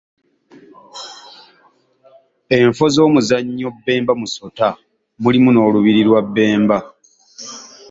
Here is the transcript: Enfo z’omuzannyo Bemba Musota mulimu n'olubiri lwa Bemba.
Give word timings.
Enfo 2.57 2.85
z’omuzannyo 2.93 3.69
Bemba 3.85 4.13
Musota 4.21 4.67
mulimu 5.23 5.49
n'olubiri 5.51 6.01
lwa 6.07 6.21
Bemba. 6.33 6.77